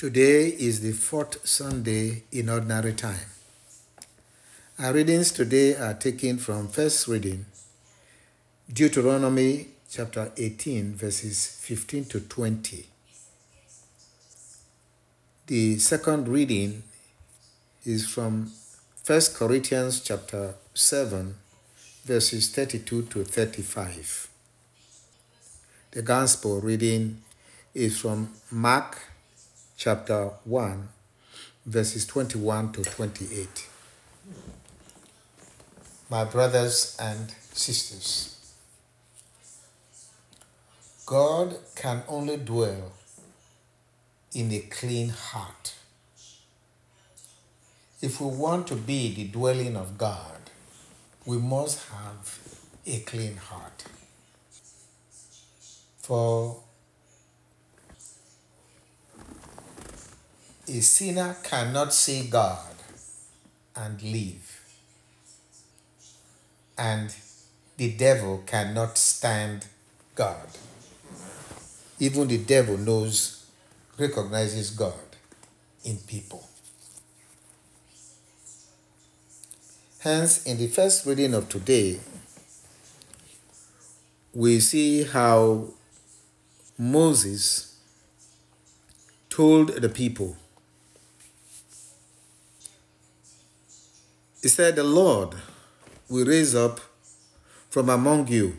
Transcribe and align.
Today 0.00 0.46
is 0.46 0.80
the 0.80 0.92
fourth 0.92 1.46
Sunday 1.46 2.22
in 2.32 2.48
Ordinary 2.48 2.94
Time. 2.94 3.28
Our 4.78 4.94
readings 4.94 5.30
today 5.30 5.76
are 5.76 5.92
taken 5.92 6.38
from 6.38 6.68
first 6.68 7.06
reading, 7.06 7.44
Deuteronomy 8.72 9.66
chapter 9.90 10.32
18, 10.38 10.94
verses 10.94 11.46
15 11.60 12.06
to 12.06 12.20
20. 12.20 12.86
The 15.48 15.78
second 15.78 16.28
reading 16.28 16.82
is 17.84 18.08
from 18.08 18.52
1 19.06 19.20
Corinthians 19.34 20.00
chapter 20.00 20.54
7, 20.72 21.34
verses 22.06 22.48
32 22.48 23.02
to 23.02 23.22
35. 23.22 24.30
The 25.90 26.00
Gospel 26.00 26.62
reading 26.62 27.20
is 27.74 28.00
from 28.00 28.30
Mark 28.50 29.09
chapter 29.82 30.26
1, 30.44 30.88
verses 31.64 32.04
21 32.04 32.70
to 32.72 32.82
28. 32.82 33.66
My 36.10 36.22
brothers 36.24 36.98
and 37.00 37.34
sisters, 37.54 38.52
God 41.06 41.56
can 41.76 42.02
only 42.08 42.36
dwell 42.36 42.92
in 44.34 44.52
a 44.52 44.58
clean 44.58 45.08
heart. 45.08 45.74
If 48.02 48.20
we 48.20 48.26
want 48.26 48.66
to 48.66 48.74
be 48.74 49.14
the 49.14 49.28
dwelling 49.28 49.78
of 49.78 49.96
God, 49.96 50.50
we 51.24 51.38
must 51.38 51.88
have 51.88 52.38
a 52.86 53.00
clean 53.00 53.38
heart. 53.38 53.84
For 55.96 56.64
a 60.70 60.80
sinner 60.80 61.36
cannot 61.42 61.92
see 61.92 62.28
God 62.28 62.74
and 63.74 64.00
live. 64.02 64.60
And 66.78 67.12
the 67.76 67.90
devil 67.92 68.42
cannot 68.46 68.96
stand 68.96 69.66
God. 70.14 70.46
Even 71.98 72.28
the 72.28 72.38
devil 72.38 72.78
knows, 72.78 73.46
recognizes 73.98 74.70
God 74.70 74.94
in 75.84 75.96
people. 75.98 76.46
Hence, 79.98 80.46
in 80.46 80.56
the 80.56 80.68
first 80.68 81.04
reading 81.04 81.34
of 81.34 81.48
today, 81.48 81.98
we 84.32 84.60
see 84.60 85.02
how 85.02 85.66
Moses 86.78 87.76
told 89.28 89.68
the 89.68 89.88
people 89.88 90.36
He 94.42 94.48
said, 94.48 94.76
The 94.76 94.84
Lord 94.84 95.34
will 96.08 96.24
raise 96.24 96.54
up 96.54 96.80
from 97.68 97.88
among 97.88 98.28
you 98.28 98.56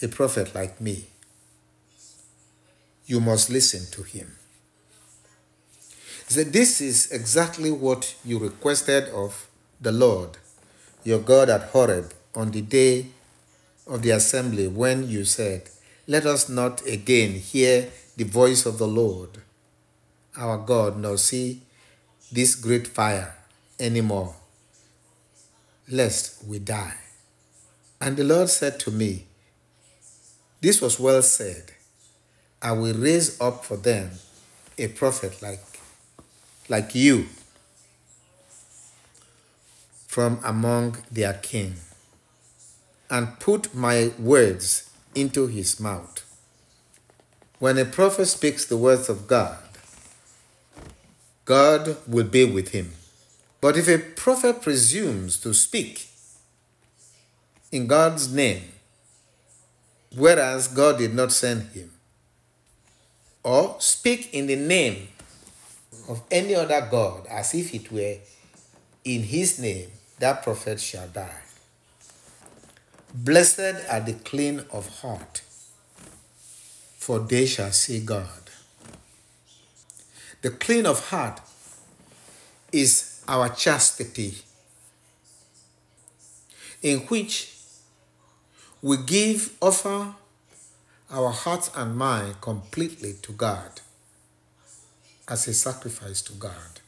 a 0.00 0.08
prophet 0.08 0.54
like 0.54 0.80
me. 0.80 1.06
You 3.06 3.20
must 3.20 3.50
listen 3.50 3.90
to 3.92 4.02
him. 4.02 4.36
He 6.28 6.34
said, 6.34 6.52
This 6.52 6.80
is 6.80 7.10
exactly 7.10 7.70
what 7.70 8.14
you 8.24 8.38
requested 8.38 9.08
of 9.08 9.48
the 9.80 9.92
Lord, 9.92 10.38
your 11.02 11.18
God 11.18 11.50
at 11.50 11.70
Horeb, 11.70 12.12
on 12.34 12.52
the 12.52 12.62
day 12.62 13.06
of 13.86 14.02
the 14.02 14.10
assembly 14.10 14.68
when 14.68 15.08
you 15.08 15.24
said, 15.24 15.68
Let 16.06 16.26
us 16.26 16.48
not 16.48 16.86
again 16.86 17.32
hear 17.32 17.90
the 18.16 18.24
voice 18.24 18.66
of 18.66 18.78
the 18.78 18.86
Lord, 18.86 19.42
our 20.36 20.58
God, 20.58 20.96
nor 20.96 21.18
see 21.18 21.62
this 22.30 22.54
great 22.54 22.86
fire 22.86 23.34
anymore, 23.82 24.34
lest 25.88 26.44
we 26.44 26.58
die. 26.58 26.94
And 28.00 28.16
the 28.16 28.24
Lord 28.24 28.48
said 28.48 28.80
to 28.80 28.90
me, 28.90 29.26
This 30.60 30.80
was 30.80 30.98
well 30.98 31.22
said. 31.22 31.72
I 32.62 32.72
will 32.72 32.94
raise 32.94 33.40
up 33.40 33.64
for 33.64 33.76
them 33.76 34.12
a 34.78 34.86
prophet 34.86 35.42
like, 35.42 35.64
like 36.68 36.94
you 36.94 37.26
from 40.06 40.38
among 40.44 40.98
their 41.10 41.32
kin, 41.32 41.74
and 43.10 43.40
put 43.40 43.74
my 43.74 44.12
words 44.18 44.90
into 45.14 45.46
his 45.46 45.80
mouth. 45.80 46.22
When 47.58 47.78
a 47.78 47.84
prophet 47.84 48.26
speaks 48.26 48.66
the 48.66 48.76
words 48.76 49.08
of 49.08 49.26
God, 49.26 49.58
God 51.44 51.96
will 52.06 52.26
be 52.26 52.44
with 52.44 52.68
him. 52.68 52.92
But 53.62 53.76
if 53.76 53.86
a 53.86 53.98
prophet 53.98 54.60
presumes 54.60 55.36
to 55.38 55.54
speak 55.54 56.08
in 57.70 57.86
God's 57.86 58.34
name, 58.34 58.64
whereas 60.16 60.66
God 60.66 60.98
did 60.98 61.14
not 61.14 61.30
send 61.30 61.68
him, 61.68 61.92
or 63.44 63.76
speak 63.78 64.34
in 64.34 64.48
the 64.48 64.56
name 64.56 65.06
of 66.08 66.22
any 66.28 66.56
other 66.56 66.88
God 66.90 67.24
as 67.30 67.54
if 67.54 67.72
it 67.72 67.92
were 67.92 68.16
in 69.04 69.22
his 69.22 69.60
name, 69.60 69.90
that 70.18 70.42
prophet 70.42 70.80
shall 70.80 71.06
die. 71.06 71.42
Blessed 73.14 73.86
are 73.88 74.00
the 74.00 74.14
clean 74.24 74.64
of 74.72 74.88
heart, 75.02 75.42
for 76.98 77.20
they 77.20 77.46
shall 77.46 77.70
see 77.70 78.00
God. 78.00 78.26
The 80.40 80.50
clean 80.50 80.84
of 80.84 81.10
heart 81.10 81.40
is 82.72 83.11
our 83.28 83.48
chastity, 83.48 84.34
in 86.82 87.00
which 87.00 87.54
we 88.80 88.96
give, 88.96 89.56
offer 89.60 90.14
our 91.10 91.30
hearts 91.30 91.70
and 91.76 91.96
mind 91.96 92.40
completely 92.40 93.14
to 93.22 93.32
God 93.32 93.80
as 95.28 95.46
a 95.46 95.54
sacrifice 95.54 96.22
to 96.22 96.32
God. 96.32 96.80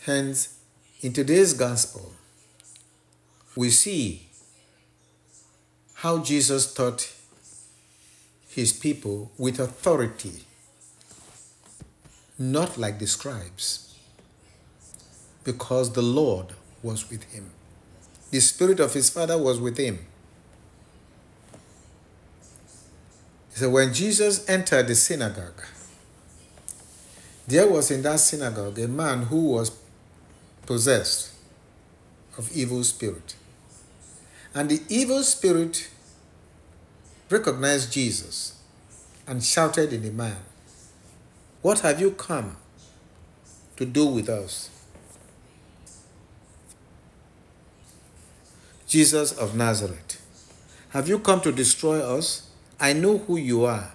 Hence, 0.00 0.58
in 1.00 1.12
today's 1.12 1.54
gospel, 1.54 2.12
we 3.56 3.70
see 3.70 4.28
how 5.94 6.18
Jesus 6.18 6.72
taught 6.72 7.12
his 8.48 8.72
people 8.72 9.30
with 9.38 9.60
authority 9.60 10.44
not 12.38 12.78
like 12.78 12.98
the 12.98 13.06
scribes, 13.06 13.94
because 15.44 15.92
the 15.92 16.02
Lord 16.02 16.46
was 16.82 17.10
with 17.10 17.24
him. 17.24 17.50
The 18.30 18.40
spirit 18.40 18.78
of 18.78 18.94
his 18.94 19.10
father 19.10 19.36
was 19.36 19.60
with 19.60 19.76
him. 19.78 20.06
So 23.50 23.70
when 23.70 23.92
Jesus 23.92 24.48
entered 24.48 24.86
the 24.86 24.94
synagogue, 24.94 25.64
there 27.48 27.66
was 27.66 27.90
in 27.90 28.02
that 28.02 28.20
synagogue 28.20 28.78
a 28.78 28.86
man 28.86 29.22
who 29.22 29.46
was 29.52 29.76
possessed 30.66 31.32
of 32.36 32.54
evil 32.54 32.84
spirit. 32.84 33.34
And 34.54 34.68
the 34.68 34.82
evil 34.88 35.22
spirit 35.22 35.90
recognized 37.30 37.92
Jesus 37.92 38.60
and 39.26 39.42
shouted 39.42 39.92
in 39.92 40.02
the 40.02 40.12
man, 40.12 40.36
what 41.60 41.80
have 41.80 42.00
you 42.00 42.12
come 42.12 42.56
to 43.76 43.84
do 43.84 44.06
with 44.06 44.28
us? 44.28 44.70
Jesus 48.86 49.32
of 49.32 49.54
Nazareth, 49.54 50.22
have 50.90 51.08
you 51.08 51.18
come 51.18 51.40
to 51.42 51.52
destroy 51.52 52.00
us? 52.00 52.50
I 52.80 52.92
know 52.92 53.18
who 53.18 53.36
you 53.36 53.64
are, 53.64 53.92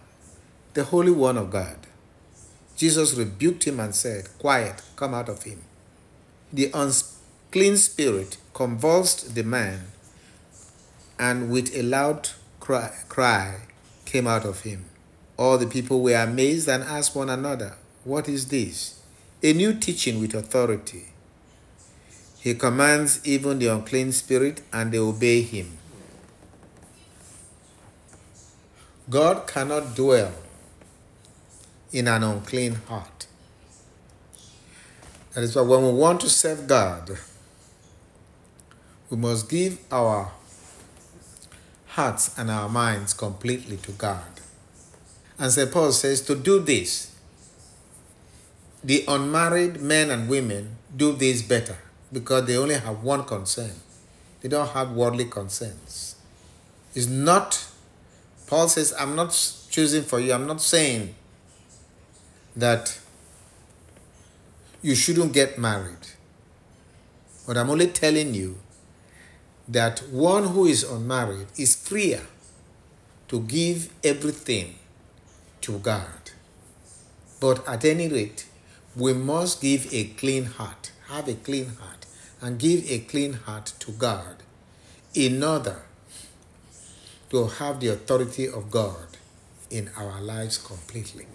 the 0.74 0.84
Holy 0.84 1.12
One 1.12 1.38
of 1.38 1.52
God. 1.52 1.78
Jesus 2.76 3.14
rebuked 3.14 3.64
him 3.64 3.80
and 3.80 3.96
said, 3.96 4.28
Quiet, 4.40 4.82
come 4.96 5.14
out 5.14 5.30
of 5.30 5.44
him. 5.44 5.64
The 6.52 6.70
unclean 6.74 7.78
spirit 7.78 8.38
convulsed 8.54 9.36
the 9.36 9.44
man, 9.44 9.86
and 11.18 11.50
with 11.50 11.74
a 11.76 11.82
loud 11.82 12.30
cry, 12.60 12.92
cry 13.08 13.62
came 14.06 14.28
out 14.28 14.46
of 14.46 14.62
him. 14.62 14.86
All 15.44 15.58
the 15.58 15.68
people 15.68 16.00
were 16.00 16.16
amazed 16.16 16.70
and 16.70 16.84
asked 16.84 17.18
one 17.18 17.30
another, 17.30 17.76
What 18.06 18.30
is 18.30 18.48
this? 18.48 19.02
A 19.42 19.52
new 19.52 19.74
teaching 19.74 20.22
with 20.22 20.34
authority. 20.34 21.08
He 22.40 22.54
commands 22.56 23.20
even 23.26 23.60
the 23.60 23.68
unclean 23.68 24.14
spirit, 24.14 24.62
and 24.72 24.94
they 24.94 25.00
obey 25.00 25.42
him. 25.42 25.78
God 29.10 29.46
cannot 29.46 29.98
dwell 29.98 30.32
in 31.92 32.08
an 32.08 32.24
unclean 32.24 32.76
heart. 32.76 33.28
That 35.34 35.44
is 35.44 35.58
why 35.58 35.64
when 35.64 35.84
we 35.84 35.92
want 35.92 36.22
to 36.22 36.30
serve 36.30 36.68
God, 36.68 37.18
we 39.10 39.18
must 39.18 39.50
give 39.50 39.78
our 39.92 40.32
hearts 41.88 42.34
and 42.38 42.50
our 42.50 42.70
minds 42.70 43.14
completely 43.14 43.76
to 43.76 43.92
God. 43.92 44.43
And 45.40 45.52
St. 45.52 45.72
Paul 45.72 45.92
says 45.92 46.22
to 46.22 46.36
do 46.36 46.60
this, 46.60 47.16
the 48.84 49.04
unmarried 49.08 49.82
men 49.82 50.12
and 50.12 50.28
women 50.30 50.78
do 50.96 51.14
this 51.14 51.42
better 51.42 51.78
because 52.12 52.46
they 52.46 52.58
only 52.58 52.76
have 52.76 53.02
one 53.02 53.24
concern. 53.24 53.72
They 54.42 54.50
don't 54.50 54.70
have 54.70 54.92
worldly 54.92 55.26
concerns. 55.26 56.16
It's 56.94 57.08
not, 57.08 57.66
Paul 58.46 58.68
says, 58.68 58.94
I'm 59.00 59.16
not 59.16 59.32
choosing 59.70 60.04
for 60.04 60.20
you. 60.20 60.34
I'm 60.34 60.46
not 60.46 60.62
saying 60.62 61.16
that 62.56 63.00
you 64.82 64.96
shouldn't 64.96 65.34
get 65.34 65.58
married. 65.58 66.08
But 67.48 67.58
I'm 67.58 67.70
only 67.70 67.88
telling 67.88 68.34
you 68.34 68.60
that 69.68 70.00
one 70.10 70.50
who 70.50 70.66
is 70.66 70.84
unmarried 70.84 71.48
is 71.58 71.76
freer 71.76 72.22
to 73.30 73.40
give 73.40 73.92
everything 74.04 74.76
to 75.64 75.80
God. 75.80 76.32
But 77.40 77.68
at 77.68 77.84
any 77.84 78.08
rate, 78.08 78.46
we 78.96 79.14
must 79.14 79.62
give 79.62 79.94
a 79.94 80.06
clean 80.06 80.46
heart, 80.46 80.92
have 81.10 81.28
a 81.28 81.34
clean 81.34 81.70
heart, 81.76 82.06
and 82.42 82.60
give 82.60 82.90
a 82.90 83.00
clean 83.00 83.34
heart 83.34 83.74
to 83.80 83.92
God 83.92 84.44
in 85.14 85.44
order 85.44 85.82
to 87.30 87.48
have 87.48 87.80
the 87.80 87.88
authority 87.88 88.48
of 88.48 88.70
God 88.70 89.18
in 89.70 89.90
our 89.98 90.22
lives 90.22 90.58
completely. 90.58 91.26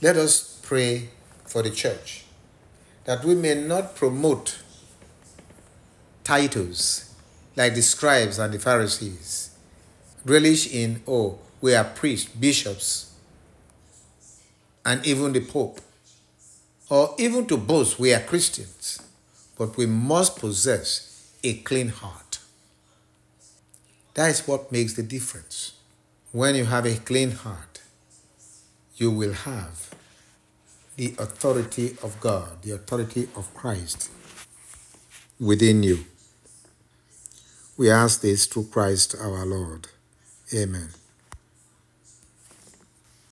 Let 0.00 0.16
us 0.16 0.60
pray 0.62 1.10
for 1.46 1.62
the 1.62 1.70
church 1.70 2.24
that 3.04 3.24
we 3.24 3.34
may 3.34 3.54
not 3.54 3.94
promote 3.94 4.58
titles 6.24 7.14
like 7.56 7.74
the 7.74 7.82
scribes 7.82 8.38
and 8.38 8.52
the 8.52 8.58
Pharisees, 8.58 9.51
relish 10.24 10.72
in, 10.72 11.02
oh, 11.06 11.38
we 11.60 11.74
are 11.74 11.84
priests, 11.84 12.28
bishops, 12.28 13.12
and 14.84 15.04
even 15.06 15.32
the 15.32 15.40
Pope, 15.40 15.80
or 16.88 17.14
even 17.18 17.46
to 17.46 17.56
boast 17.56 17.98
we 17.98 18.12
are 18.12 18.20
Christians, 18.20 19.00
but 19.56 19.76
we 19.76 19.86
must 19.86 20.38
possess 20.38 21.32
a 21.42 21.54
clean 21.54 21.88
heart. 21.88 22.38
That 24.14 24.30
is 24.30 24.46
what 24.46 24.70
makes 24.70 24.94
the 24.94 25.02
difference. 25.02 25.72
When 26.32 26.54
you 26.54 26.64
have 26.66 26.84
a 26.84 26.96
clean 26.96 27.30
heart, 27.30 27.80
you 28.96 29.10
will 29.10 29.32
have 29.32 29.94
the 30.96 31.14
authority 31.18 31.96
of 32.02 32.20
God, 32.20 32.62
the 32.62 32.72
authority 32.72 33.28
of 33.34 33.52
Christ 33.54 34.10
within 35.40 35.82
you. 35.82 36.04
We 37.76 37.90
ask 37.90 38.20
this 38.20 38.46
through 38.46 38.66
Christ 38.66 39.14
our 39.18 39.46
Lord. 39.46 39.88
Amen. 40.54 41.01